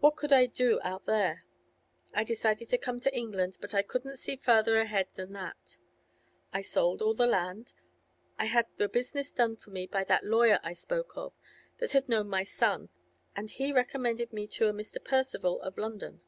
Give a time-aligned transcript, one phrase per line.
[0.00, 1.44] What could I do out there?
[2.14, 5.76] I decided to come to England, but I couldn't see farther ahead than that.
[6.54, 7.74] I sold all the land;
[8.38, 11.34] I had the business done for me by that lawyer I spoke of,
[11.80, 12.88] that had known my son,
[13.36, 15.04] and he recommended me to a Mr.
[15.04, 16.22] Percival in London.